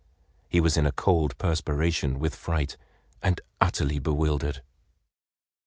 He 0.49 0.59
was 0.59 0.77
in 0.77 0.87
a 0.87 0.91
cold 0.91 1.37
perspiration 1.37 2.17
with 2.17 2.33
fright, 2.33 2.75
and 3.21 3.39
utterly 3.61 3.99
bewildered. 3.99 4.63